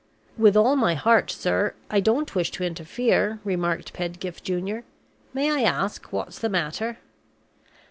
"With 0.35 0.57
all 0.57 0.75
my 0.75 0.95
heart, 0.95 1.29
sir 1.29 1.75
I 1.91 1.99
don't 1.99 2.33
wish 2.33 2.49
to 2.53 2.63
interfere," 2.63 3.37
remarked 3.43 3.93
Pedgift 3.93 4.43
Junior. 4.43 4.83
"May 5.31 5.51
I 5.51 5.61
ask 5.61 6.11
what's 6.11 6.39
the 6.39 6.49
matter?" 6.49 6.97